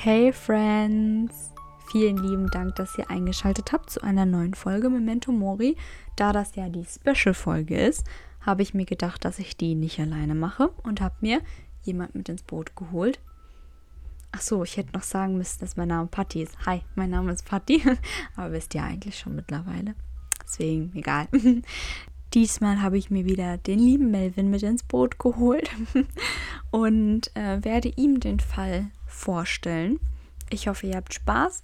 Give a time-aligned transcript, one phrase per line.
[0.00, 1.52] Hey Friends!
[1.90, 5.76] Vielen lieben Dank, dass ihr eingeschaltet habt zu einer neuen Folge Memento Mori.
[6.14, 8.06] Da das ja die Special-Folge ist,
[8.40, 11.40] habe ich mir gedacht, dass ich die nicht alleine mache und habe mir
[11.82, 13.18] jemand mit ins Boot geholt.
[14.30, 16.64] Ach so, ich hätte noch sagen müssen, dass mein Name Patti ist.
[16.64, 17.82] Hi, mein Name ist Patti,
[18.36, 19.96] aber wisst ihr eigentlich schon mittlerweile.
[20.44, 21.26] Deswegen, egal.
[22.34, 25.68] Diesmal habe ich mir wieder den lieben Melvin mit ins Boot geholt
[26.70, 29.98] und äh, werde ihm den Fall vorstellen.
[30.50, 31.62] Ich hoffe, ihr habt Spaß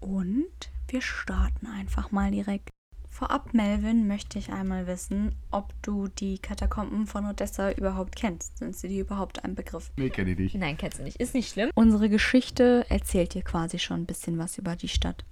[0.00, 2.70] und wir starten einfach mal direkt.
[3.10, 8.58] Vorab, Melvin, möchte ich einmal wissen, ob du die Katakomben von Odessa überhaupt kennst.
[8.58, 9.90] Sind sie dir überhaupt ein Begriff?
[9.96, 10.54] Nee, kenne ich nicht.
[10.54, 11.16] Nein, kennst du nicht.
[11.20, 11.70] Ist nicht schlimm.
[11.74, 15.24] Unsere Geschichte erzählt dir quasi schon ein bisschen was über die Stadt.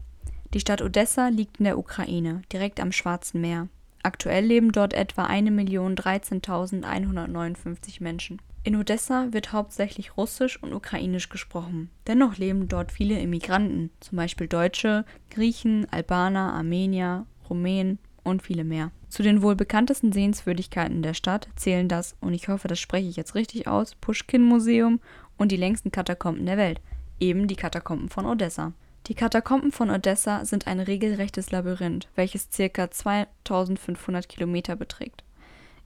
[0.52, 3.68] Die Stadt Odessa liegt in der Ukraine, direkt am Schwarzen Meer.
[4.06, 8.40] Aktuell leben dort etwa 1.013.159 Menschen.
[8.62, 11.90] In Odessa wird hauptsächlich Russisch und Ukrainisch gesprochen.
[12.06, 18.92] Dennoch leben dort viele Immigranten, zum Beispiel Deutsche, Griechen, Albaner, Armenier, Rumänen und viele mehr.
[19.08, 23.16] Zu den wohl bekanntesten Sehenswürdigkeiten der Stadt zählen das, und ich hoffe, das spreche ich
[23.16, 25.00] jetzt richtig aus, Pushkin-Museum
[25.36, 26.80] und die längsten Katakomben der Welt,
[27.18, 28.72] eben die Katakomben von Odessa.
[29.08, 32.90] Die Katakomben von Odessa sind ein regelrechtes Labyrinth, welches ca.
[32.90, 35.22] 2500 Kilometer beträgt.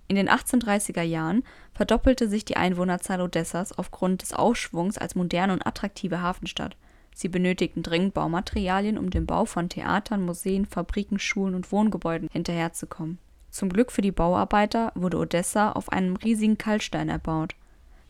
[0.09, 5.67] In den 1830er Jahren verdoppelte sich die Einwohnerzahl Odessas aufgrund des Aufschwungs als moderne und
[5.67, 6.77] attraktive Hafenstadt.
[7.15, 13.19] Sie benötigten dringend Baumaterialien, um dem Bau von Theatern, Museen, Fabriken, Schulen und Wohngebäuden hinterherzukommen.
[13.51, 17.55] Zum Glück für die Bauarbeiter wurde Odessa auf einem riesigen Kalkstein erbaut.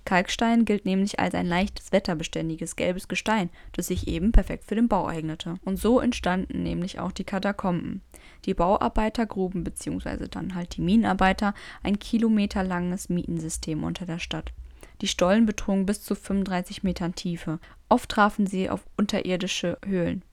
[0.04, 4.88] Kalkstein gilt nämlich als ein leichtes, wetterbeständiges gelbes Gestein, das sich eben perfekt für den
[4.88, 5.56] Bau eignete.
[5.64, 8.02] Und so entstanden nämlich auch die Katakomben.
[8.44, 10.28] Die Bauarbeiter gruben bzw.
[10.28, 14.52] dann halt die Minenarbeiter ein kilometerlanges Mietensystem unter der Stadt.
[15.00, 17.58] Die Stollen betrugen bis zu 35 Metern Tiefe.
[17.88, 20.24] Oft trafen sie auf unterirdische Höhlen.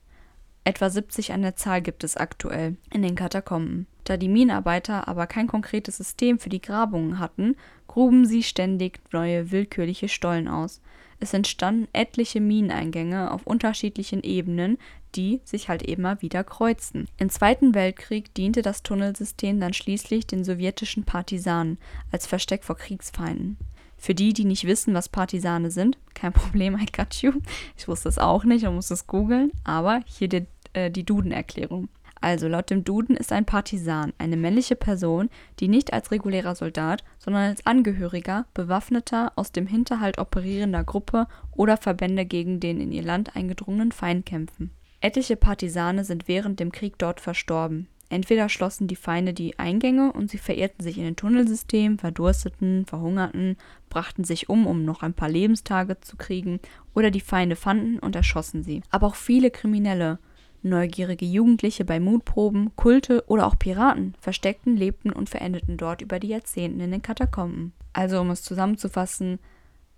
[0.64, 3.88] Etwa 70 an der Zahl gibt es aktuell in den Katakomben.
[4.04, 7.56] Da die Minenarbeiter aber kein konkretes System für die Grabungen hatten,
[7.98, 10.82] gruben sie ständig neue willkürliche Stollen aus.
[11.20, 14.78] Es entstanden etliche Mineneingänge auf unterschiedlichen Ebenen,
[15.16, 17.08] die sich halt mal wieder kreuzten.
[17.18, 21.80] Im Zweiten Weltkrieg diente das Tunnelsystem dann schließlich den sowjetischen Partisanen
[22.12, 23.58] als Versteck vor Kriegsfeinden.
[23.98, 27.32] Für die, die nicht wissen, was Partisane sind, kein Problem, I got you.
[27.80, 31.90] Ich wusste es auch nicht und musste es googeln, aber hier die, äh, die Duden-Erklärung.
[32.28, 35.30] Also laut dem Duden ist ein Partisan eine männliche Person,
[35.62, 41.78] die nicht als regulärer Soldat, sondern als Angehöriger bewaffneter, aus dem Hinterhalt operierender Gruppe oder
[41.78, 44.72] Verbände gegen den in ihr Land eingedrungenen Feind kämpfen.
[45.00, 47.88] Etliche Partisane sind während dem Krieg dort verstorben.
[48.10, 53.56] Entweder schlossen die Feinde die Eingänge und sie verirrten sich in den Tunnelsystem, verdursteten, verhungerten,
[53.90, 56.60] brachten sich um, um noch ein paar Lebenstage zu kriegen,
[56.94, 58.82] oder die Feinde fanden und erschossen sie.
[58.92, 60.20] Aber auch viele Kriminelle,
[60.62, 66.30] neugierige Jugendliche bei Mutproben, Kulte oder auch Piraten versteckten, lebten und verendeten dort über die
[66.30, 67.74] Jahrzehnte in den Katakomben.
[67.94, 69.40] Also um es zusammenzufassen,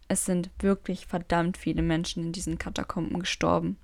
[0.07, 3.77] es sind wirklich verdammt viele Menschen in diesen Katakomben gestorben.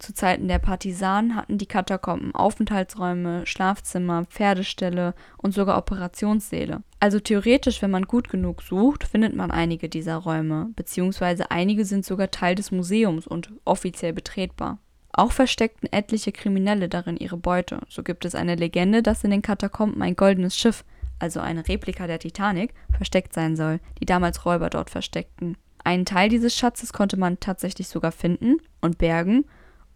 [0.00, 6.82] Zu Zeiten der Partisanen hatten die Katakomben Aufenthaltsräume, Schlafzimmer, Pferdeställe und sogar Operationssäle.
[6.98, 12.04] Also theoretisch, wenn man gut genug sucht, findet man einige dieser Räume, beziehungsweise einige sind
[12.04, 14.78] sogar Teil des Museums und offiziell betretbar.
[15.16, 17.78] Auch versteckten etliche Kriminelle darin ihre Beute.
[17.88, 20.84] So gibt es eine Legende, dass in den Katakomben ein goldenes Schiff,
[21.20, 25.56] also eine Replika der Titanic, versteckt sein soll, die damals Räuber dort versteckten.
[25.84, 29.44] Einen Teil dieses Schatzes konnte man tatsächlich sogar finden und bergen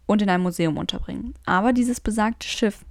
[0.05, 1.33] und in ein Museum unterbringen.
[1.45, 2.85] Aber dieses besagte Schiff,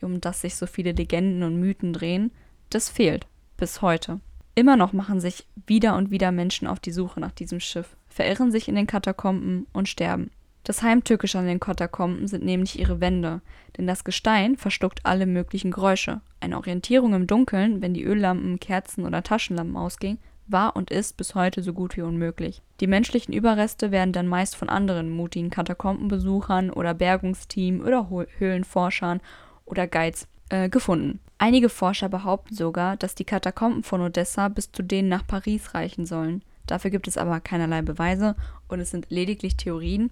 [0.00, 2.32] um das sich so viele Legenden und Mythen drehen,
[2.70, 3.26] das fehlt
[3.58, 4.20] bis heute.
[4.54, 8.50] Immer noch machen sich wieder und wieder Menschen auf die Suche nach diesem Schiff, verirren
[8.50, 10.30] sich in den Katakomben und sterben.
[10.64, 13.42] Das Heimtückische an den Katakomben sind nämlich ihre Wände,
[13.76, 16.22] denn das Gestein verschluckt alle möglichen Geräusche.
[16.40, 21.34] Eine Orientierung im Dunkeln, wenn die Öllampen, Kerzen oder Taschenlampen ausgingen, war und ist bis
[21.34, 22.62] heute so gut wie unmöglich.
[22.80, 29.20] Die menschlichen Überreste werden dann meist von anderen mutigen Katakombenbesuchern oder Bergungsteam oder Höhlenforschern
[29.66, 31.20] oder Guides äh, gefunden.
[31.36, 36.06] Einige Forscher behaupten sogar, dass die Katakomben von Odessa bis zu denen nach Paris reichen
[36.06, 36.42] sollen.
[36.66, 38.34] Dafür gibt es aber keinerlei Beweise
[38.68, 40.10] und es sind lediglich Theorien.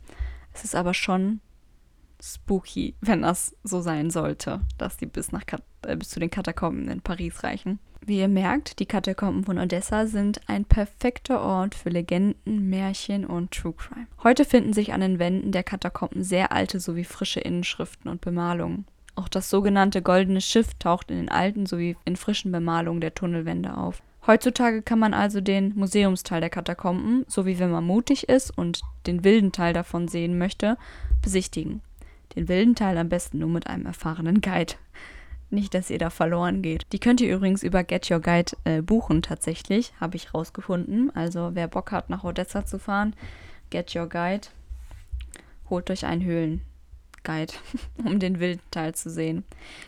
[0.52, 1.40] Es ist aber schon
[2.22, 5.42] spooky, wenn das so sein sollte, dass die bis, nach,
[5.82, 7.80] äh, bis zu den Katakomben in Paris reichen.
[8.04, 13.52] Wie ihr merkt, die Katakomben von Odessa sind ein perfekter Ort für Legenden, Märchen und
[13.52, 14.06] True Crime.
[14.22, 18.86] Heute finden sich an den Wänden der Katakomben sehr alte sowie frische Innenschriften und Bemalungen.
[19.14, 23.76] Auch das sogenannte Goldene Schiff taucht in den alten sowie in frischen Bemalungen der Tunnelwände
[23.76, 24.02] auf.
[24.26, 29.24] Heutzutage kann man also den Museumsteil der Katakomben, sowie wenn man mutig ist und den
[29.24, 30.76] wilden Teil davon sehen möchte,
[31.22, 31.82] besichtigen.
[32.36, 34.74] Den wilden Teil am besten nur mit einem erfahrenen Guide.
[35.50, 36.86] Nicht, dass ihr da verloren geht.
[36.92, 41.14] Die könnt ihr übrigens über Get Your Guide äh, buchen tatsächlich, habe ich rausgefunden.
[41.14, 43.14] Also wer Bock hat, nach Odessa zu fahren,
[43.70, 44.48] Get Your Guide,
[45.68, 46.62] holt euch einen Höhlen.
[47.24, 47.52] Guide,
[48.04, 49.44] um den wilden Teil zu sehen.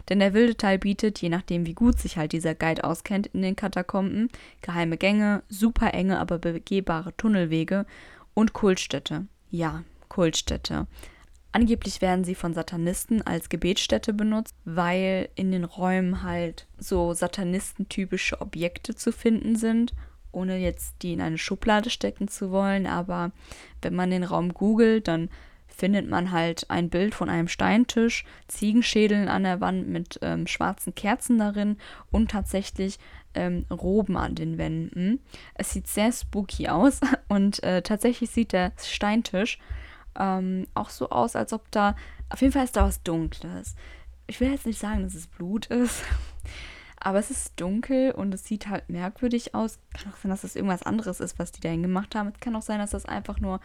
[0.08, 3.42] Denn der wilde Teil bietet, je nachdem wie gut sich halt dieser Guide auskennt in
[3.42, 4.28] den Katakomben,
[4.62, 7.86] geheime Gänge, super enge, aber begehbare Tunnelwege
[8.34, 9.26] und Kultstätte.
[9.50, 10.86] Ja, Kultstätte.
[11.54, 18.40] Angeblich werden sie von Satanisten als Gebetsstätte benutzt, weil in den Räumen halt so satanistentypische
[18.40, 19.94] Objekte zu finden sind,
[20.32, 22.88] ohne jetzt die in eine Schublade stecken zu wollen.
[22.88, 23.30] Aber
[23.82, 25.30] wenn man den Raum googelt, dann
[25.74, 30.94] findet man halt ein Bild von einem Steintisch, Ziegenschädeln an der Wand mit ähm, schwarzen
[30.94, 31.76] Kerzen darin
[32.10, 32.98] und tatsächlich
[33.34, 35.20] ähm, Roben an den Wänden.
[35.54, 39.58] Es sieht sehr spooky aus und äh, tatsächlich sieht der Steintisch
[40.18, 41.96] ähm, auch so aus, als ob da,
[42.30, 43.74] auf jeden Fall ist da was Dunkles.
[44.26, 46.04] Ich will jetzt nicht sagen, dass es Blut ist,
[47.00, 49.78] aber es ist dunkel und es sieht halt merkwürdig aus.
[49.92, 52.28] Kann auch sein, dass das irgendwas anderes ist, was die da hingemacht haben.
[52.32, 53.60] Es kann auch sein, dass das einfach nur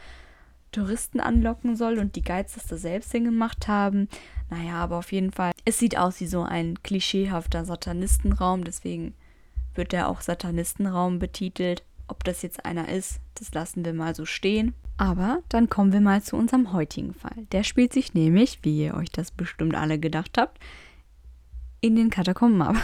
[0.71, 4.07] Touristen anlocken soll und die Guides das da selbst hingemacht haben.
[4.49, 9.13] Naja, aber auf jeden Fall, es sieht aus wie so ein klischeehafter Satanistenraum, deswegen
[9.75, 11.83] wird der auch Satanistenraum betitelt.
[12.07, 14.73] Ob das jetzt einer ist, das lassen wir mal so stehen.
[14.97, 17.45] Aber dann kommen wir mal zu unserem heutigen Fall.
[17.51, 20.59] Der spielt sich nämlich, wie ihr euch das bestimmt alle gedacht habt,
[21.81, 22.75] in den Katakomben ab.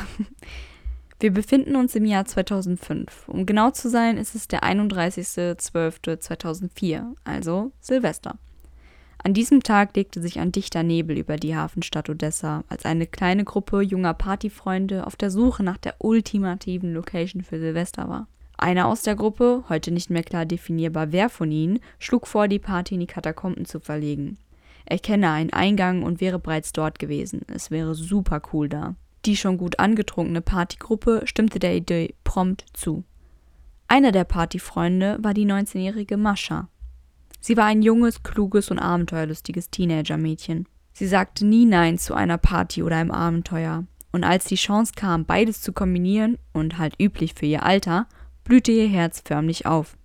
[1.19, 3.29] Wir befinden uns im Jahr 2005.
[3.29, 8.37] Um genau zu sein, ist es der 31.12.2004, also Silvester.
[9.23, 13.45] An diesem Tag legte sich ein dichter Nebel über die Hafenstadt Odessa, als eine kleine
[13.45, 18.27] Gruppe junger Partyfreunde auf der Suche nach der ultimativen Location für Silvester war.
[18.57, 22.59] Einer aus der Gruppe, heute nicht mehr klar definierbar wer von ihnen, schlug vor, die
[22.59, 24.37] Party in die Katakomben zu verlegen.
[24.85, 27.41] Er kenne einen Eingang und wäre bereits dort gewesen.
[27.47, 28.93] Es wäre super cool da.
[29.25, 33.03] Die schon gut angetrunkene Partygruppe stimmte der Idee prompt zu.
[33.87, 36.69] Einer der Partyfreunde war die 19-jährige Mascha.
[37.39, 40.67] Sie war ein junges, kluges und abenteuerlustiges Teenager-Mädchen.
[40.93, 43.85] Sie sagte nie Nein zu einer Party oder einem Abenteuer.
[44.11, 48.07] Und als die Chance kam, beides zu kombinieren und halt üblich für ihr Alter,
[48.43, 49.97] blühte ihr Herz förmlich auf.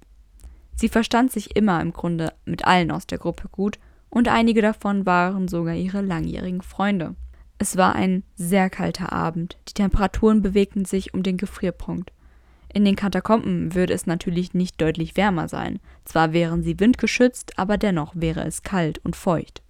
[0.75, 3.79] Sie verstand sich immer im Grunde mit allen aus der Gruppe gut
[4.09, 7.15] und einige davon waren sogar ihre langjährigen Freunde.
[7.63, 12.11] Es war ein sehr kalter Abend, die Temperaturen bewegten sich um den Gefrierpunkt.
[12.73, 17.77] In den Katakomben würde es natürlich nicht deutlich wärmer sein, zwar wären sie windgeschützt, aber
[17.77, 19.61] dennoch wäre es kalt und feucht.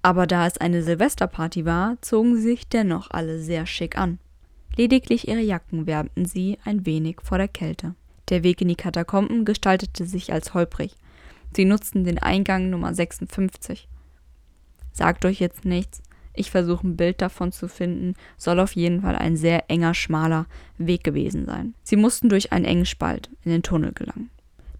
[0.00, 4.18] Aber da es eine Silvesterparty war, zogen sie sich dennoch alle sehr schick an.
[4.74, 7.94] Lediglich ihre Jacken wärmten sie ein wenig vor der Kälte.
[8.30, 10.96] Der Weg in die Katakomben gestaltete sich als holprig.
[11.54, 13.88] Sie nutzten den Eingang Nummer 56.
[14.90, 16.00] Sagt euch jetzt nichts.
[16.36, 18.14] Ich versuche ein Bild davon zu finden.
[18.36, 20.46] Soll auf jeden Fall ein sehr enger, schmaler
[20.78, 21.74] Weg gewesen sein.
[21.82, 24.30] Sie mussten durch einen engen Spalt in den Tunnel gelangen.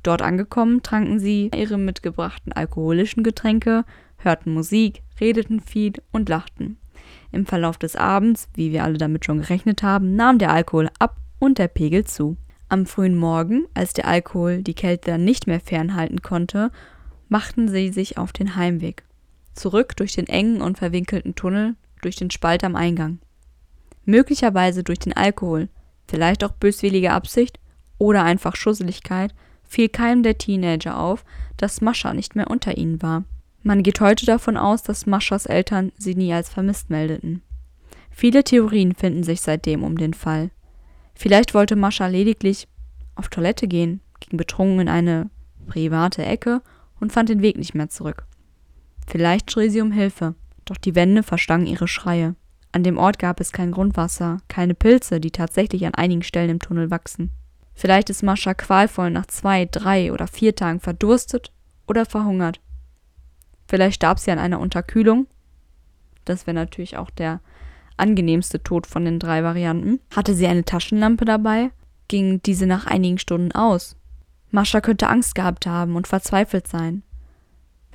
[0.02, 3.84] Dort angekommen, tranken sie ihre mitgebrachten alkoholischen Getränke,
[4.18, 6.76] hörten Musik, redeten viel und lachten.
[7.32, 11.16] Im Verlauf des Abends, wie wir alle damit schon gerechnet haben, nahm der Alkohol ab
[11.38, 12.36] und der Pegel zu.
[12.68, 16.70] Am frühen Morgen, als der Alkohol die Kälte dann nicht mehr fernhalten konnte,
[17.28, 19.04] machten sie sich auf den Heimweg.
[19.56, 23.18] Zurück durch den engen und verwinkelten Tunnel, durch den Spalt am Eingang.
[24.04, 25.68] Möglicherweise durch den Alkohol,
[26.06, 27.58] vielleicht auch böswillige Absicht
[27.98, 29.34] oder einfach Schusseligkeit,
[29.64, 31.25] fiel keinem der Teenager auf,
[31.56, 33.25] dass Mascha nicht mehr unter ihnen war.
[33.62, 37.42] Man geht heute davon aus, dass Maschas Eltern sie nie als vermisst meldeten.
[38.10, 40.50] Viele Theorien finden sich seitdem um den Fall.
[41.14, 42.68] Vielleicht wollte Mascha lediglich
[43.14, 45.30] auf Toilette gehen, ging betrunken in eine
[45.66, 46.62] private Ecke
[47.00, 48.26] und fand den Weg nicht mehr zurück.
[49.06, 50.34] Vielleicht schrie sie um Hilfe,
[50.64, 52.34] doch die Wände verstangen ihre Schreie.
[52.72, 56.58] An dem Ort gab es kein Grundwasser, keine Pilze, die tatsächlich an einigen Stellen im
[56.58, 57.30] Tunnel wachsen.
[57.75, 61.52] Vielleicht ist Mascha qualvoll nach zwei, drei oder vier Tagen verdurstet
[61.86, 62.60] oder verhungert.
[63.68, 65.26] Vielleicht starb sie an einer Unterkühlung.
[66.25, 67.40] Das wäre natürlich auch der
[67.96, 70.00] angenehmste Tod von den drei Varianten.
[70.14, 71.70] Hatte sie eine Taschenlampe dabei,
[72.08, 73.96] ging diese nach einigen Stunden aus.
[74.50, 77.02] Mascha könnte Angst gehabt haben und verzweifelt sein.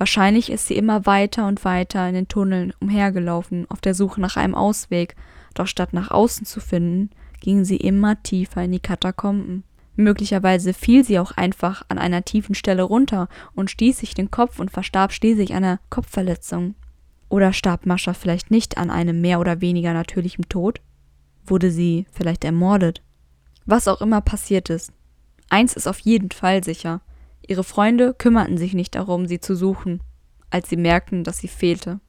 [0.02, 4.36] Wahrscheinlich ist sie immer weiter und weiter in den Tunneln umhergelaufen, auf der Suche nach
[4.36, 5.16] einem Ausweg,
[5.54, 9.64] doch statt nach außen zu finden, ging sie immer tiefer in die Katakomben.
[9.96, 14.60] Möglicherweise fiel sie auch einfach an einer tiefen Stelle runter und stieß sich den Kopf
[14.60, 16.74] und verstarb schließlich einer Kopfverletzung.
[17.30, 20.82] Oder starb Mascha vielleicht nicht an einem mehr oder weniger natürlichen Tod?
[21.46, 23.04] Wurde sie vielleicht ermordet?
[23.68, 24.92] Was auch immer passiert ist.
[25.50, 27.02] Eins ist auf jeden Fall sicher.
[27.48, 30.02] Ihre Freunde kümmerten sich nicht darum, sie zu suchen,
[30.50, 32.00] als sie merkten, dass sie fehlte.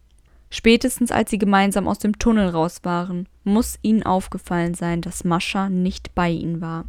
[0.51, 5.71] Spätestens als sie gemeinsam aus dem Tunnel raus waren, muss ihnen aufgefallen sein, dass Mascha
[5.71, 6.85] nicht bei ihnen war.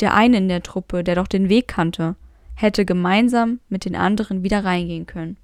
[0.00, 2.14] Der eine in der Truppe, der doch den Weg kannte,
[2.54, 5.38] hätte gemeinsam mit den anderen wieder reingehen können.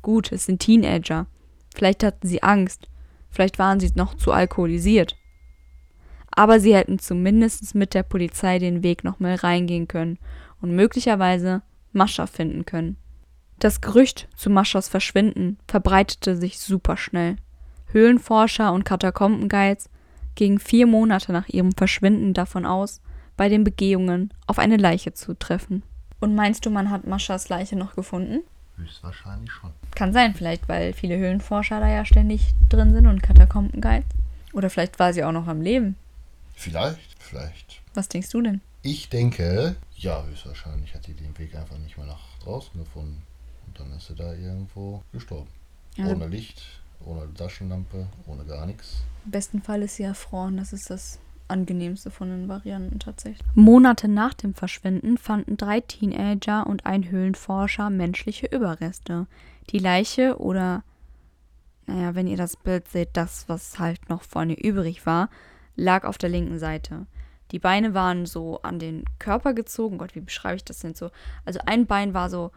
[0.00, 1.26] Gut, es sind Teenager.
[1.74, 2.88] Vielleicht hatten sie Angst,
[3.30, 5.16] vielleicht waren sie noch zu alkoholisiert.
[6.30, 10.18] Aber sie hätten zumindest mit der Polizei den Weg nochmal reingehen können
[10.64, 11.60] und möglicherweise
[11.92, 12.96] Mascha finden können.
[13.58, 17.36] Das Gerücht zu Maschas Verschwinden verbreitete sich superschnell.
[17.92, 19.90] Höhlenforscher und Katakombenguides
[20.34, 23.02] gingen vier Monate nach ihrem Verschwinden davon aus,
[23.36, 25.82] bei den Begehungen auf eine Leiche zu treffen.
[26.18, 28.40] Und meinst du, man hat Maschas Leiche noch gefunden?
[28.78, 29.70] Höchstwahrscheinlich schon.
[29.94, 34.08] Kann sein, vielleicht, weil viele Höhlenforscher da ja ständig drin sind und Katakombenguides.
[34.54, 35.96] Oder vielleicht war sie auch noch am Leben.
[36.54, 37.82] Vielleicht, vielleicht.
[37.92, 38.62] Was denkst du denn?
[38.86, 43.22] Ich denke, ja, höchstwahrscheinlich hat die den Weg einfach nicht mehr nach draußen gefunden.
[43.66, 45.48] Und dann ist sie da irgendwo gestorben.
[45.98, 46.62] Also- Ohne Licht,
[47.04, 48.98] ohne Taschenlampe, ohne gar nichts.
[49.24, 50.58] Im besten Fall ist sie erfroren.
[50.58, 53.46] Das ist das angenehmste von den Varianten tatsächlich.
[53.54, 59.26] Monate nach dem Verschwinden fanden drei Teenager und ein Höhlenforscher menschliche Überreste.
[59.70, 60.82] Die Leiche oder,
[61.86, 65.30] naja, wenn ihr das Bild seht, das, was halt noch ihr übrig war,
[65.74, 67.06] lag auf der linken Seite.
[67.54, 69.98] Die Beine waren so an den Körper gezogen.
[69.98, 71.12] Gott, wie beschreibe ich das denn so?
[71.44, 72.50] Also ein Bein war so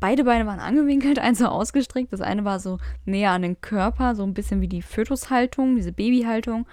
[0.00, 2.12] Beide Beine waren angewinkelt, eins so ausgestreckt.
[2.12, 5.92] Das eine war so näher an den Körper, so ein bisschen wie die Fötushaltung, diese
[5.92, 6.66] Babyhaltung.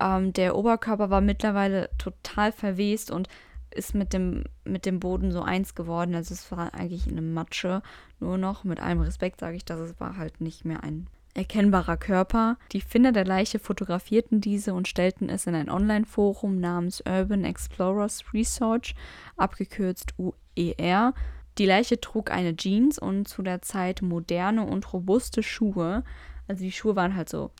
[0.00, 3.28] Ähm, der Oberkörper war mittlerweile total verwest und
[3.70, 6.14] ist mit dem, mit dem Boden so eins geworden.
[6.14, 7.82] Also es war eigentlich eine Matsche.
[8.18, 11.96] Nur noch, mit allem Respekt sage ich, dass es war halt nicht mehr ein erkennbarer
[11.96, 12.56] Körper.
[12.72, 18.32] Die Finder der Leiche fotografierten diese und stellten es in ein Online-Forum namens Urban Explorers
[18.32, 18.94] Research,
[19.36, 21.12] abgekürzt UER.
[21.58, 26.04] Die Leiche trug eine Jeans und zu der Zeit moderne und robuste Schuhe.
[26.48, 27.50] Also die Schuhe waren halt so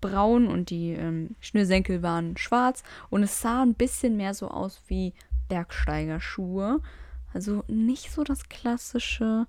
[0.00, 4.82] braun und die ähm, Schnürsenkel waren schwarz und es sah ein bisschen mehr so aus
[4.86, 5.14] wie
[5.48, 6.80] Bergsteigerschuhe.
[7.32, 9.46] Also nicht so das klassische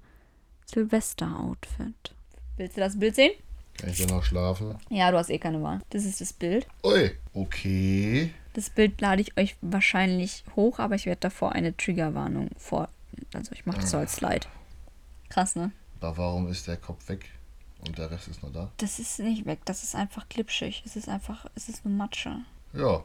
[0.66, 2.16] Silvester-Outfit.
[2.58, 3.32] Willst du das Bild sehen?
[3.78, 4.76] Kann ich dann noch schlafen?
[4.90, 5.82] Ja, du hast eh keine Wahl.
[5.90, 6.66] Das ist das Bild.
[6.84, 8.32] Ui, okay.
[8.54, 12.88] Das Bild lade ich euch wahrscheinlich hoch, aber ich werde davor eine Triggerwarnung vor.
[13.34, 14.48] Also ich mache das so als Slide.
[15.30, 15.72] Krass, ne?
[16.00, 17.26] Aber warum ist der Kopf weg
[17.86, 18.72] und der Rest ist noch da?
[18.78, 20.84] Das ist nicht weg, das ist einfach glitschig.
[20.86, 22.38] Es ist einfach, es ist nur Matsche.
[22.74, 23.04] Ja,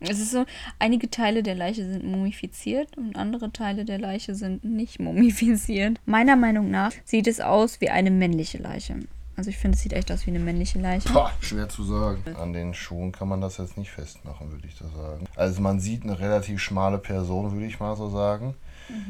[0.00, 0.46] Es ist so,
[0.78, 6.00] einige Teile der Leiche sind mumifiziert und andere Teile der Leiche sind nicht mumifiziert.
[6.06, 9.00] Meiner Meinung nach sieht es aus wie eine männliche Leiche.
[9.40, 11.10] Also ich finde, es sieht echt aus wie eine männliche Leiche.
[11.14, 12.22] Boah, schwer zu sagen.
[12.36, 15.24] An den Schuhen kann man das jetzt nicht festmachen, würde ich da sagen.
[15.34, 18.54] Also man sieht eine relativ schmale Person, würde ich mal so sagen.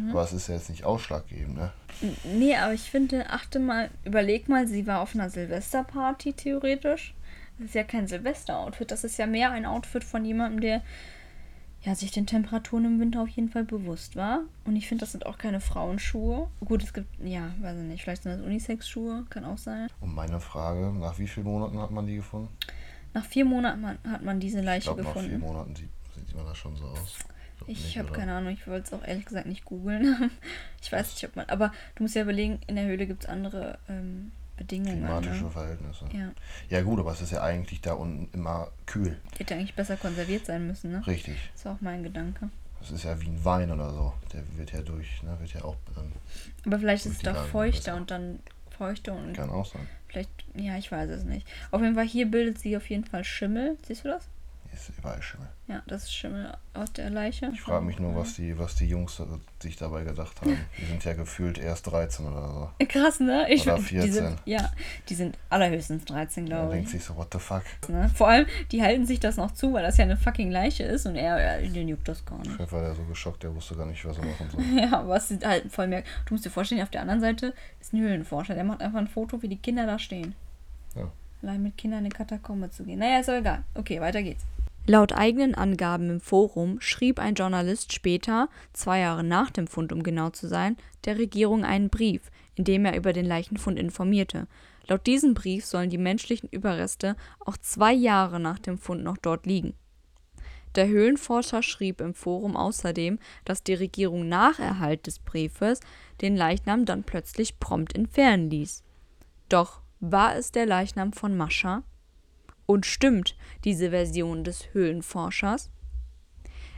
[0.08, 1.72] Aber es ist ja jetzt nicht ausschlaggebend, ne?
[2.22, 7.12] Nee, aber ich finde, achte mal, überleg mal, sie war auf einer Silvesterparty theoretisch.
[7.58, 10.82] Das ist ja kein Silvester-Outfit, das ist ja mehr ein Outfit von jemandem, der
[11.82, 14.40] ja, sich den Temperaturen im Winter auf jeden Fall bewusst war.
[14.64, 16.48] Und ich finde, das sind auch keine Frauenschuhe.
[16.64, 19.88] Gut, es gibt, ja, weiß ich nicht, vielleicht sind das Unisex-Schuhe, kann auch sein.
[20.00, 22.48] Und meine Frage, nach wie vielen Monaten hat man die gefunden?
[23.14, 25.40] Nach vier Monaten hat man diese Ich Leiche glaube, nach vier gefunden.
[25.40, 27.16] Monaten sieht, sieht man das schon so aus.
[27.56, 30.30] Glaub Ich habe keine Ahnung, ich wollte es auch ehrlich gesagt nicht googeln.
[30.82, 31.46] ich weiß nicht, ob man.
[31.48, 34.98] Aber du musst ja überlegen, in der Höhle gibt es andere ähm, Bedingungen.
[35.04, 35.50] Klimatische Ne?
[35.50, 36.04] Verhältnisse.
[36.12, 36.30] Ja,
[36.68, 39.18] Ja gut, aber es ist ja eigentlich da unten immer kühl.
[39.38, 41.06] hätte eigentlich besser konserviert sein müssen, ne?
[41.06, 41.36] Richtig.
[41.54, 42.50] Das war auch mein Gedanke.
[42.80, 44.12] Das ist ja wie ein Wein oder so.
[44.32, 45.36] Der wird ja durch, ne?
[45.40, 46.12] Wird ja auch dann.
[46.66, 47.96] Aber vielleicht ist es doch feuchter besser.
[47.96, 48.38] und dann
[48.76, 49.86] feuchter und Kann auch sein.
[50.08, 51.46] vielleicht, ja, ich weiß es nicht.
[51.70, 53.76] Auf jeden Fall, hier bildet sie auf jeden Fall Schimmel.
[53.86, 54.28] Siehst du das?
[54.72, 55.48] Ist überall Schimmel.
[55.66, 57.50] Ja, das ist Schimmel aus der Leiche.
[57.52, 59.26] Ich frage mich nur, was die, was die Jungs da-
[59.60, 60.56] sich dabei gedacht haben.
[60.78, 62.86] Die sind ja gefühlt erst 13 oder so.
[62.86, 63.46] Krass, ne?
[63.52, 64.38] Ich Oder find, Die sind, 14.
[64.46, 64.70] ja,
[65.08, 66.92] die sind allerhöchstens 13, Da glaube denkt ich.
[66.92, 67.62] sich so, what the fuck?
[67.88, 68.10] Ne?
[68.14, 71.04] Vor allem, die halten sich das noch zu, weil das ja eine fucking Leiche ist
[71.06, 72.52] und er, er den juckt das gar nicht.
[72.52, 74.64] Vielleicht war der so geschockt, der wusste gar nicht, was er machen soll.
[74.80, 76.02] Ja, was ist halt voll mehr.
[76.26, 78.54] Du musst dir vorstellen, auf der anderen Seite ist ein Höhlenforscher.
[78.54, 80.34] Der macht einfach ein Foto, wie die Kinder da stehen.
[80.94, 81.10] Ja.
[81.42, 82.98] Allein mit Kindern in eine Katakombe zu gehen.
[82.98, 83.62] Naja, ist doch egal.
[83.74, 84.44] Okay, weiter geht's.
[84.86, 90.02] Laut eigenen Angaben im Forum schrieb ein Journalist später, zwei Jahre nach dem Fund, um
[90.02, 94.48] genau zu sein, der Regierung einen Brief, in dem er über den Leichenfund informierte.
[94.88, 99.46] Laut diesem Brief sollen die menschlichen Überreste auch zwei Jahre nach dem Fund noch dort
[99.46, 99.74] liegen.
[100.74, 105.80] Der Höhlenforscher schrieb im Forum außerdem, dass die Regierung nach Erhalt des Briefes
[106.20, 108.84] den Leichnam dann plötzlich prompt entfernen ließ.
[109.48, 111.82] Doch war es der Leichnam von Mascha?
[112.70, 113.34] Und stimmt
[113.64, 115.70] diese Version des Höhlenforschers?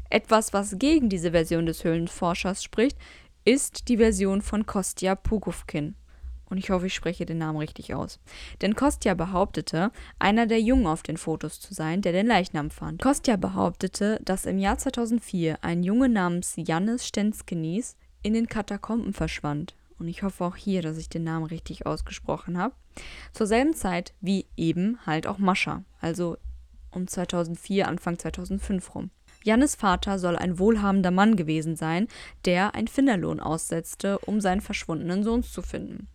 [0.08, 2.96] Etwas, was gegen diese Version des Höhlenforschers spricht,
[3.44, 5.94] ist die Version von Kostja Pugufkin.
[6.46, 8.20] Und ich hoffe, ich spreche den Namen richtig aus.
[8.62, 13.02] Denn Kostja behauptete, einer der Jungen auf den Fotos zu sein, der den Leichnam fand.
[13.02, 19.74] Kostja behauptete, dass im Jahr 2004 ein Junge namens Jannis Stenskenis in den Katakomben verschwand.
[20.02, 22.74] Und ich hoffe auch hier, dass ich den Namen richtig ausgesprochen habe.
[23.32, 26.38] Zur selben Zeit wie eben halt auch Mascha, also
[26.90, 29.10] um 2004, Anfang 2005 rum.
[29.44, 32.08] Jannes Vater soll ein wohlhabender Mann gewesen sein,
[32.46, 36.08] der ein Finderlohn aussetzte, um seinen verschwundenen Sohn zu finden.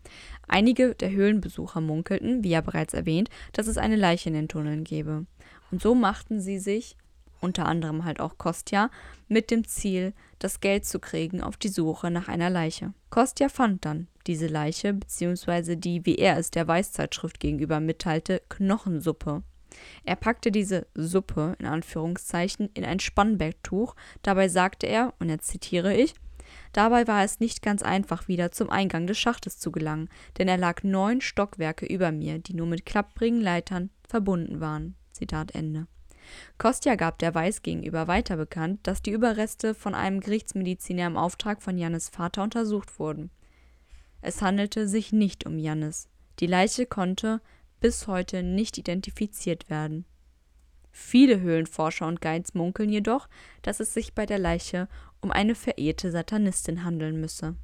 [0.50, 4.84] Einige der Höhlenbesucher munkelten, wie ja bereits erwähnt, dass es eine Leiche in den Tunneln
[4.84, 5.26] gebe.
[5.72, 6.98] Und so machten sie sich,
[7.40, 8.90] unter anderem halt auch Kostja,
[9.28, 12.94] mit dem Ziel, das Geld zu kriegen, auf die Suche nach einer Leiche.
[13.10, 19.44] Kostja fand dann diese Leiche, beziehungsweise die, wie er es der Weißzeitschrift gegenüber mitteilte, Knochensuppe.
[20.04, 23.96] Er packte diese Suppe in Anführungszeichen in ein Spannbetttuch.
[24.24, 26.16] Dabei sagte er, und jetzt zitiere ich,
[26.72, 30.58] Dabei war es nicht ganz einfach, wieder zum Eingang des Schachtes zu gelangen, denn er
[30.58, 34.96] lag neun Stockwerke über mir, die nur mit klapprigen Leitern verbunden waren.
[35.12, 35.88] Zitat Ende.
[36.58, 41.62] Kostja gab der Weiß gegenüber weiter bekannt, dass die Überreste von einem Gerichtsmediziner im Auftrag
[41.62, 43.30] von Jannes Vater untersucht wurden.
[44.22, 46.10] Es handelte sich nicht um Jannes.
[46.40, 47.42] Die Leiche konnte
[47.80, 50.06] bis heute nicht identifiziert werden.
[50.92, 53.28] Viele Höhlenforscher und Guides munkeln jedoch,
[53.62, 54.88] dass es sich bei der Leiche
[55.22, 57.56] um eine verehrte Satanistin handeln müsse.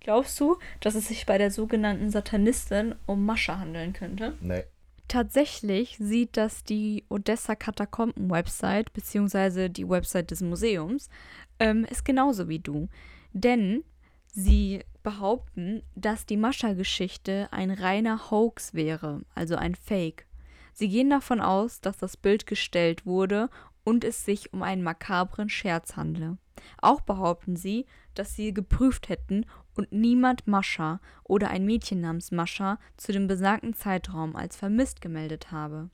[0.00, 4.34] Glaubst du, dass es sich bei der sogenannten Satanistin um Mascha handeln könnte?
[4.40, 4.64] Nee.
[5.12, 11.10] Tatsächlich sieht das die Odessa Katakomben Website beziehungsweise die Website des Museums
[11.58, 12.88] ähm, ist genauso wie du,
[13.34, 13.84] denn
[14.26, 20.26] sie behaupten, dass die Mascha-Geschichte ein reiner Hoax wäre, also ein Fake.
[20.72, 23.50] Sie gehen davon aus, dass das Bild gestellt wurde
[23.84, 26.38] und es sich um einen makabren Scherz handle.
[26.80, 27.84] Auch behaupten sie,
[28.14, 33.74] dass sie geprüft hätten und niemand Mascha oder ein Mädchen namens Mascha zu dem besagten
[33.74, 35.90] Zeitraum als vermisst gemeldet habe.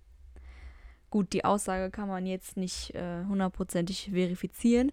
[1.11, 4.93] Gut, die Aussage kann man jetzt nicht äh, hundertprozentig verifizieren,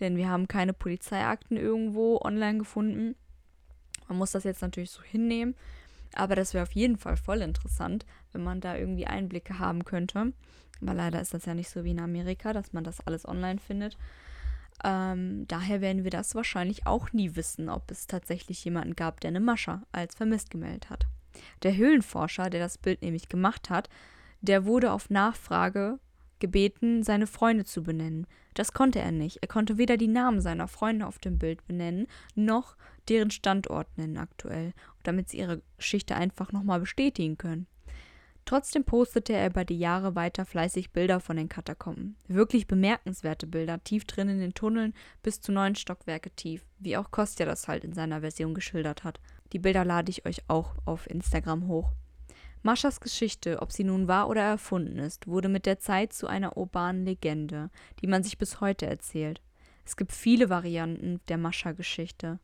[0.00, 3.14] denn wir haben keine Polizeiakten irgendwo online gefunden.
[4.08, 5.54] Man muss das jetzt natürlich so hinnehmen,
[6.14, 10.32] aber das wäre auf jeden Fall voll interessant, wenn man da irgendwie Einblicke haben könnte.
[10.80, 13.58] Aber leider ist das ja nicht so wie in Amerika, dass man das alles online
[13.58, 13.98] findet.
[14.84, 19.28] Ähm, daher werden wir das wahrscheinlich auch nie wissen, ob es tatsächlich jemanden gab, der
[19.28, 21.06] eine Mascha als vermisst gemeldet hat.
[21.62, 23.88] Der Höhlenforscher, der das Bild nämlich gemacht hat,
[24.40, 25.98] der wurde auf Nachfrage
[26.38, 28.26] gebeten, seine Freunde zu benennen.
[28.54, 29.38] Das konnte er nicht.
[29.42, 32.76] Er konnte weder die Namen seiner Freunde auf dem Bild benennen, noch
[33.08, 37.66] deren Standort nennen aktuell, damit sie ihre Geschichte einfach nochmal bestätigen können.
[38.44, 42.16] Trotzdem postete er über die Jahre weiter fleißig Bilder von den Katakomben.
[42.26, 47.10] Wirklich bemerkenswerte Bilder, tief drin in den Tunneln, bis zu neun Stockwerke tief, wie auch
[47.10, 49.20] Kostja das halt in seiner Version geschildert hat.
[49.52, 51.92] Die Bilder lade ich euch auch auf Instagram hoch.
[52.62, 56.56] Maschas Geschichte, ob sie nun wahr oder erfunden ist, wurde mit der Zeit zu einer
[56.56, 57.70] urbanen Legende,
[58.02, 59.40] die man sich bis heute erzählt.
[59.86, 62.38] Es gibt viele Varianten der Mascha-Geschichte.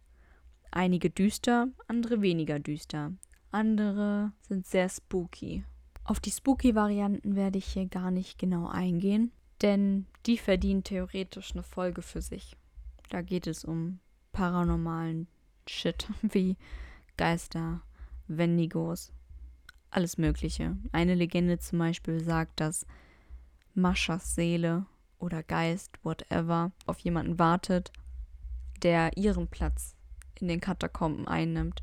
[0.71, 3.13] Einige düster, andere weniger düster.
[3.51, 5.65] Andere sind sehr spooky.
[6.07, 11.65] Auf die Spooky-Varianten werde ich hier gar nicht genau eingehen, denn die verdienen theoretisch eine
[11.65, 12.57] Folge für sich.
[13.09, 13.99] Da geht es um
[14.31, 15.27] paranormalen
[15.67, 16.57] Shit wie
[17.17, 17.83] Geister,
[18.29, 19.13] Wendigos,
[19.91, 20.77] alles Mögliche.
[20.93, 22.87] Eine Legende zum Beispiel sagt, dass
[23.75, 24.87] Maschas Seele
[25.19, 27.91] oder Geist, whatever, auf jemanden wartet,
[28.81, 29.97] der ihren Platz
[30.39, 31.83] in den Katakomben einnimmt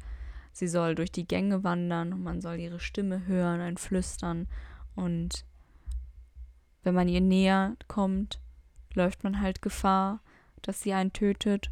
[0.53, 4.47] Sie soll durch die Gänge wandern und man soll ihre Stimme hören, ein Flüstern.
[4.95, 5.45] Und
[6.83, 8.39] wenn man ihr näher kommt,
[8.93, 10.21] läuft man halt Gefahr,
[10.61, 11.71] dass sie einen tötet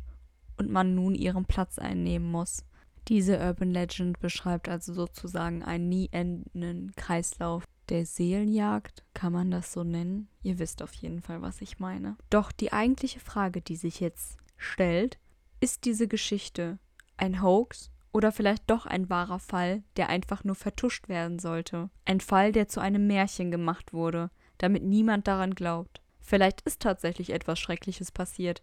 [0.57, 2.65] und man nun ihren Platz einnehmen muss.
[3.07, 9.73] Diese Urban Legend beschreibt also sozusagen einen nie endenden Kreislauf der Seelenjagd, kann man das
[9.73, 10.29] so nennen?
[10.43, 12.15] Ihr wisst auf jeden Fall, was ich meine.
[12.29, 15.19] Doch die eigentliche Frage, die sich jetzt stellt,
[15.59, 16.79] ist diese Geschichte
[17.17, 21.89] ein Hoax oder vielleicht doch ein wahrer Fall, der einfach nur vertuscht werden sollte.
[22.05, 26.01] Ein Fall, der zu einem Märchen gemacht wurde, damit niemand daran glaubt.
[26.19, 28.61] Vielleicht ist tatsächlich etwas Schreckliches passiert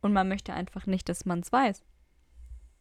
[0.00, 1.82] und man möchte einfach nicht, dass man es weiß.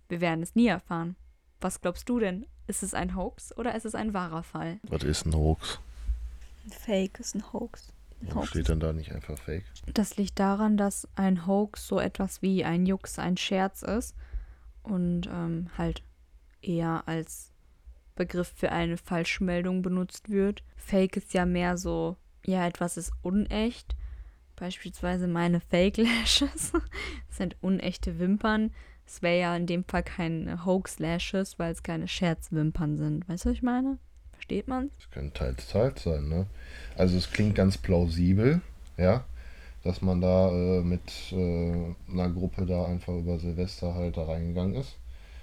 [0.10, 1.16] Wir werden es nie erfahren.
[1.62, 2.46] Was glaubst du denn?
[2.68, 4.80] Ist es ein Hoax oder ist es ein wahrer Fall?
[4.84, 5.80] Was ist ein Hoax?
[6.66, 7.92] Ein Fake ist ein Hoax.
[8.22, 9.66] Warum steht denn da nicht einfach Fake?
[9.94, 14.16] Das liegt daran, dass ein Hoax so etwas wie ein Jux, ein Scherz ist
[14.84, 16.04] und ähm, halt
[16.62, 17.52] eher als
[18.16, 20.64] Begriff für eine Falschmeldung benutzt wird.
[20.76, 23.96] Fake ist ja mehr so, ja, etwas ist unecht,
[24.56, 26.72] Beispielsweise meine Fake Lashes.
[27.30, 28.72] Sind unechte Wimpern.
[29.06, 33.28] Es wäre ja in dem Fall kein Hoax Lashes, weil es keine Scherzwimpern sind.
[33.28, 33.98] Weißt du, was ich meine?
[34.32, 34.90] Versteht man?
[34.98, 36.46] Das könnte teils, teils sein, ne?
[36.96, 38.62] Also es klingt ganz plausibel,
[38.98, 39.26] ja,
[39.84, 44.76] dass man da äh, mit äh, einer Gruppe da einfach über Silvester halt da reingegangen
[44.76, 44.98] ist.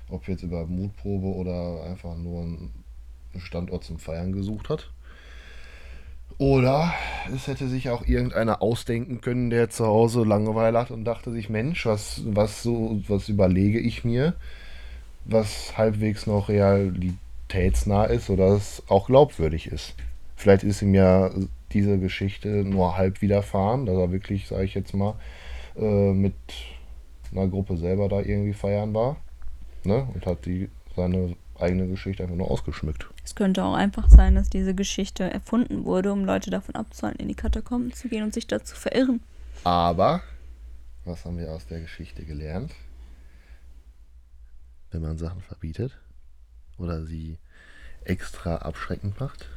[0.08, 2.84] Ob jetzt über Mutprobe oder einfach nur einen
[3.38, 4.90] Standort zum Feiern gesucht hat.
[6.38, 6.94] Oder
[7.34, 11.50] es hätte sich auch irgendeiner ausdenken können, der zu Hause Langeweile hat und dachte sich,
[11.50, 14.34] Mensch, was, was, so, was überlege ich mir,
[15.26, 19.94] was halbwegs noch realitätsnah ist oder es auch glaubwürdig ist.
[20.34, 21.30] Vielleicht ist ihm ja
[21.72, 25.14] diese Geschichte nur halb widerfahren, dass er wirklich, sage ich jetzt mal,
[25.76, 26.34] äh, mit
[27.32, 29.16] einer Gruppe selber da irgendwie feiern war
[29.84, 30.06] ne?
[30.14, 33.06] und hat die seine eigene Geschichte einfach nur ausgeschmückt.
[33.24, 37.28] Es könnte auch einfach sein, dass diese Geschichte erfunden wurde, um Leute davon abzuhalten, in
[37.28, 39.20] die Katakomben zu gehen und sich dazu verirren.
[39.62, 40.22] Aber,
[41.04, 42.72] was haben wir aus der Geschichte gelernt?
[44.90, 45.96] Wenn man Sachen verbietet
[46.78, 47.38] oder sie
[48.04, 49.48] extra abschreckend macht,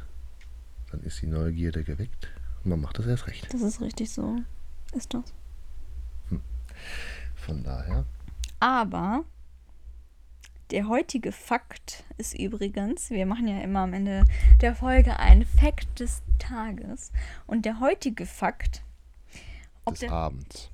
[0.94, 2.28] dann ist die Neugierde geweckt
[2.64, 3.52] und man macht das erst recht.
[3.52, 4.36] Das ist richtig so.
[4.94, 5.34] Ist das.
[6.30, 6.40] Hm.
[7.36, 8.06] Von daher.
[8.60, 9.26] Aber
[10.70, 14.24] der heutige Fakt ist übrigens, wir machen ja immer am Ende
[14.62, 17.12] der Folge einen Fakt des Tages.
[17.48, 18.84] Und der heutige Fakt.
[19.90, 20.70] Des der, Abends.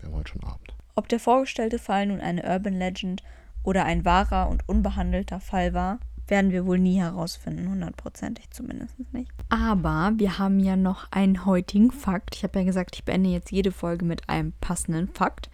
[0.00, 0.74] Wir haben heute schon Abend.
[0.94, 3.22] Ob der vorgestellte Fall nun eine Urban Legend
[3.64, 9.30] oder ein wahrer und unbehandelter Fall war, werden wir wohl nie herausfinden, hundertprozentig zumindest nicht.
[9.48, 12.36] Aber wir haben ja noch einen heutigen Fakt.
[12.36, 15.50] Ich habe ja gesagt, ich beende jetzt jede Folge mit einem passenden Fakt.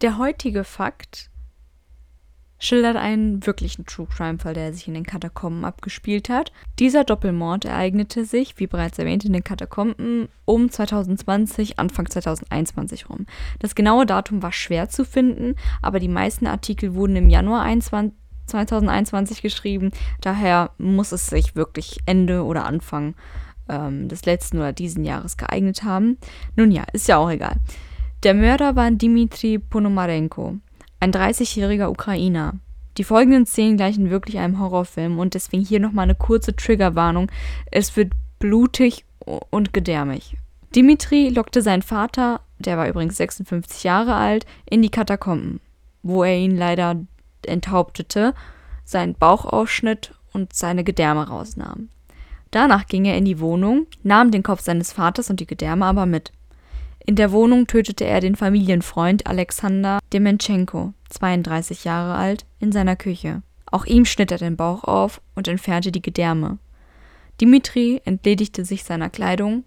[0.00, 1.30] Der heutige Fakt
[2.58, 6.52] schildert einen wirklichen True Crime-Fall, der sich in den Katakomben abgespielt hat.
[6.78, 13.26] Dieser Doppelmord ereignete sich, wie bereits erwähnt, in den Katakomben um 2020, Anfang 2021 rum.
[13.58, 18.16] Das genaue Datum war schwer zu finden, aber die meisten Artikel wurden im Januar 21,
[18.46, 19.90] 2021 geschrieben.
[20.20, 23.14] Daher muss es sich wirklich Ende oder Anfang
[23.68, 26.18] ähm, des letzten oder diesen Jahres geeignet haben.
[26.56, 27.56] Nun ja, ist ja auch egal.
[28.22, 30.58] Der Mörder war Dimitri Ponomarenko
[31.04, 32.54] ein 30-jähriger Ukrainer.
[32.96, 37.30] Die folgenden Szenen gleichen wirklich einem Horrorfilm und deswegen hier nochmal eine kurze Triggerwarnung.
[37.70, 39.04] Es wird blutig
[39.50, 40.36] und gedärmig.
[40.74, 45.60] Dimitri lockte seinen Vater, der war übrigens 56 Jahre alt, in die Katakomben,
[46.02, 46.96] wo er ihn leider
[47.46, 48.34] enthauptete,
[48.84, 51.88] seinen Bauch ausschnitt und seine Gedärme rausnahm.
[52.50, 56.06] Danach ging er in die Wohnung, nahm den Kopf seines Vaters und die Gedärme aber
[56.06, 56.32] mit.
[57.06, 63.42] In der Wohnung tötete er den Familienfreund Alexander Dementschenko, 32 Jahre alt, in seiner Küche.
[63.70, 66.58] Auch ihm schnitt er den Bauch auf und entfernte die Gedärme.
[67.40, 69.64] Dimitri entledigte sich seiner Kleidung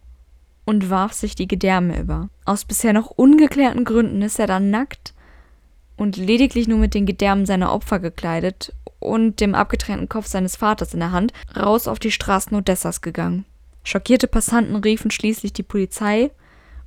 [0.66, 2.30] und warf sich die Gedärme über.
[2.46, 5.14] Aus bisher noch ungeklärten Gründen ist er dann nackt
[5.98, 10.94] und lediglich nur mit den Gedärmen seiner Opfer gekleidet und dem abgetrennten Kopf seines Vaters
[10.94, 13.46] in der Hand raus auf die Straßen Odessas gegangen.
[13.84, 16.32] Schockierte Passanten riefen schließlich die Polizei,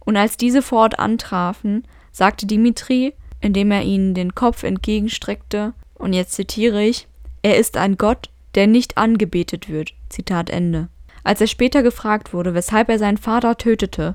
[0.00, 6.12] und als diese vor Ort antrafen, sagte Dimitri, indem er ihnen den Kopf entgegenstreckte, und
[6.12, 7.06] jetzt zitiere ich,
[7.42, 9.94] er ist ein Gott, der nicht angebetet wird.
[10.08, 10.88] Zitat Ende.
[11.22, 14.14] Als er später gefragt wurde, weshalb er seinen Vater tötete,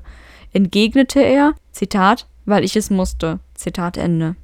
[0.52, 3.40] entgegnete er, Zitat, weil ich es musste.
[3.54, 4.36] Zitat Ende.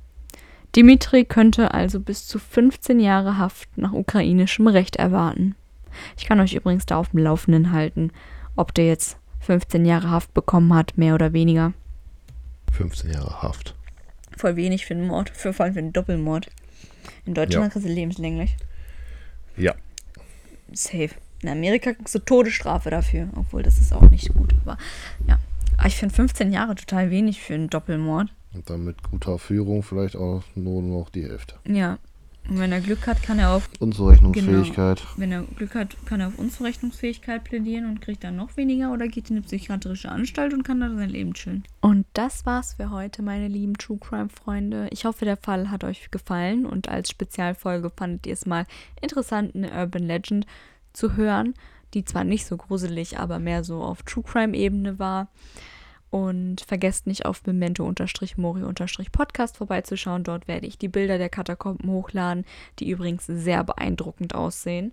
[0.75, 5.55] Dimitri könnte also bis zu 15 Jahre Haft nach ukrainischem Recht erwarten.
[6.17, 8.11] Ich kann euch übrigens da auf dem Laufenden halten,
[8.57, 11.75] ob der jetzt 15 Jahre Haft bekommen hat, mehr oder weniger.
[12.73, 13.75] 15 Jahre Haft.
[14.37, 16.49] Voll wenig für einen Mord, für, vor allem für einen Doppelmord.
[17.27, 17.71] In Deutschland ja.
[17.71, 18.57] kriegst du lebenslänglich.
[19.57, 19.75] Ja.
[20.73, 21.11] Safe.
[21.43, 24.55] In Amerika kriegst du Todesstrafe dafür, obwohl das ist auch nicht gut.
[24.65, 24.79] Aber
[25.27, 25.39] ja.
[25.77, 28.33] Aber ich finde 15 Jahre total wenig für einen Doppelmord.
[28.55, 31.55] Und dann mit guter Führung vielleicht auch nur noch die Hälfte.
[31.67, 31.99] Ja,
[32.49, 34.99] und wenn er Glück hat, kann er auf Unzurechnungsfähigkeit.
[34.99, 38.93] Genau, wenn er Glück hat, kann er auf Unzurechnungsfähigkeit plädieren und kriegt dann noch weniger
[38.93, 41.65] oder geht in eine psychiatrische Anstalt und kann da sein Leben chillen.
[41.81, 44.89] Und das war's für heute, meine lieben True Crime Freunde.
[44.91, 48.67] Ich hoffe, der Fall hat euch gefallen und als Spezialfolge fandet ihr es mal
[49.01, 50.47] interessant, eine Urban Legend
[50.93, 51.55] zu hören,
[51.95, 55.29] die zwar nicht so gruselig, aber mehr so auf True Crime Ebene war.
[56.13, 60.25] Und vergesst nicht auf memento-mori-podcast vorbeizuschauen.
[60.25, 62.45] Dort werde ich die Bilder der Katakomben hochladen,
[62.79, 64.93] die übrigens sehr beeindruckend aussehen.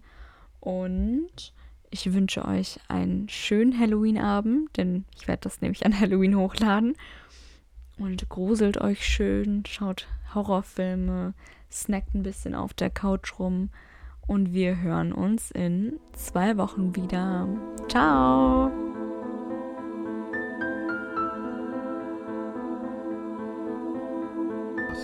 [0.62, 1.54] Und
[1.90, 6.96] ich wünsche euch einen schönen Halloween-Abend, denn ich werde das nämlich an Halloween hochladen.
[7.98, 11.34] Und gruselt euch schön, schaut Horrorfilme,
[11.70, 13.72] snackt ein bisschen auf der Couch rum.
[14.26, 17.50] Und wir hören uns in zwei Wochen wieder.
[17.90, 18.72] Ciao!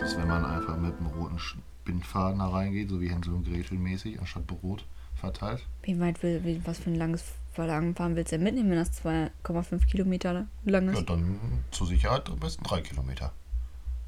[0.02, 1.40] Roten
[1.86, 5.66] Bindfaden da reingeht, so wie Hänsel und Gretel mäßig, anstatt Brot verteilt.
[5.84, 8.92] Wie weit will, wie, was für ein langes Verlangenfahren willst du denn mitnehmen, wenn das
[9.04, 11.10] 2,5 Kilometer lang Ja, ist?
[11.10, 11.40] dann
[11.72, 13.32] zur Sicherheit am besten drei Kilometer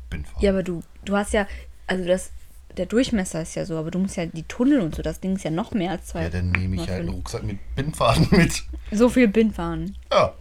[0.10, 0.42] Bindfaden.
[0.42, 1.48] Ja, aber du, du hast ja,
[1.86, 2.32] also das,
[2.76, 5.36] der Durchmesser ist ja so, aber du musst ja die Tunnel und so, das Ding
[5.36, 6.24] ist ja noch mehr als zwei.
[6.24, 7.14] Ja, dann nehme ich halt einen 2,5.
[7.16, 8.64] Rucksack mit Bindfaden mit.
[8.92, 9.96] So viel Bindfahren.
[10.12, 10.34] Ja.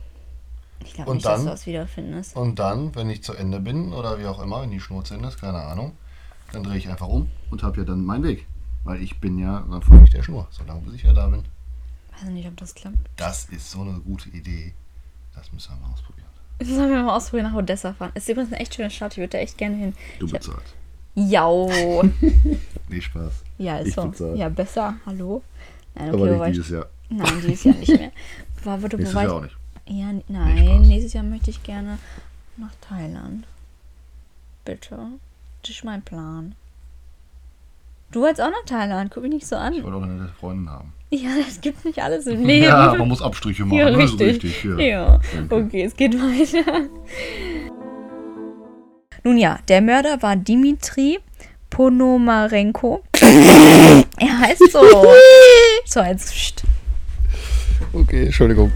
[0.86, 1.44] Ich glaube Und nicht, dass dann?
[1.46, 2.36] du das wiederfindest.
[2.36, 5.14] Und dann, wenn ich zu Ende bin oder wie auch immer, wenn die Schnur zu
[5.14, 5.92] Ende ist, keine Ahnung,
[6.52, 8.46] dann drehe ich einfach um und habe ja dann meinen Weg.
[8.84, 11.42] Weil ich bin ja, dann folge ich der Schnur, solange bis ich ja da bin.
[12.12, 12.96] Weiß nicht, ob das klappt.
[13.16, 14.72] Das ist so eine gute Idee.
[15.34, 16.26] Das müssen wir mal ausprobieren.
[16.62, 18.12] Sollen wir mal ausprobieren, nach Odessa fahren.
[18.14, 19.94] Ist übrigens eine echt schöne Stadt, ich würde da echt gerne hin.
[20.18, 20.74] Du bezahlst.
[21.14, 22.02] Jau.
[22.88, 23.32] Nee, Spaß.
[23.58, 24.06] Ja, ist Ich so.
[24.06, 24.36] bezahl.
[24.36, 24.94] Ja, besser.
[25.04, 25.42] Hallo?
[25.96, 26.86] Nein, Aber okay, nicht wobei ich, dieses Jahr.
[27.10, 28.12] Nein, dieses Jahr nicht mehr.
[28.64, 29.56] War, wo, Nächstes wobei Jahr ich, auch nicht.
[29.88, 31.98] Ja, nein, nächstes Jahr möchte ich gerne
[32.56, 33.46] nach Thailand.
[34.64, 34.98] Bitte.
[35.62, 36.54] Das ist mein Plan.
[38.10, 39.82] Du wolltest auch nach Thailand, guck mich nicht so Ich an.
[39.82, 40.92] wollte auch eine Freundin haben.
[41.10, 42.64] Ja, das gibt nicht alles im Leben.
[42.64, 43.78] Ja, man muss Abstriche machen.
[43.78, 44.64] Ja, das ist richtig.
[44.64, 44.80] richtig.
[44.86, 45.54] Ja, Danke.
[45.54, 46.88] okay, es geht weiter.
[49.24, 51.18] Nun ja, der Mörder war Dimitri
[51.70, 53.02] Ponomarenko.
[53.20, 54.80] er heißt so.
[55.88, 56.64] So, jetzt.
[57.92, 58.72] Okay, Entschuldigung.